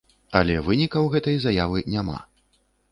[0.39, 2.19] Але вынікаў гэтай заявы няма.